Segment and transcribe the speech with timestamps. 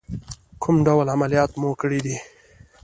[0.61, 2.15] کوم ډول عملیات مو کړی دی؟